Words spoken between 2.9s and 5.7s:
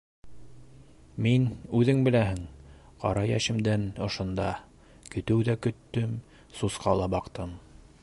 ҡара йәшемдән ошонда: көтөү ҙә